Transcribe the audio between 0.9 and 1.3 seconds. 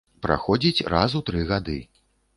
раз у